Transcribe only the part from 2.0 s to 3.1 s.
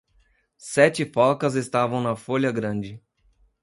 na folha grande.